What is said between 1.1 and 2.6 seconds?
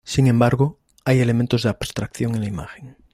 elementos de abstracción en la